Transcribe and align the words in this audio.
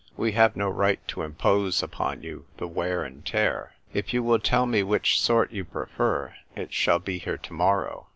We 0.17 0.31
have 0.31 0.55
no 0.55 0.67
right 0.67 0.99
to 1.09 1.21
impose 1.21 1.83
upon 1.83 2.23
you 2.23 2.47
the 2.57 2.67
wear 2.67 3.03
and 3.03 3.23
tear. 3.23 3.73
If 3.93 4.15
you 4.15 4.23
will 4.23 4.39
tell 4.39 4.65
me 4.65 4.81
which 4.81 5.21
sort 5.21 5.51
you 5.51 5.63
prefer, 5.63 6.33
it 6.55 6.73
shall 6.73 6.97
be 6.97 7.19
here 7.19 7.37
to 7.37 7.53
morrow. 7.53 8.07